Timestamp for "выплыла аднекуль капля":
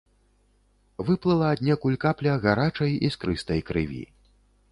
1.09-2.33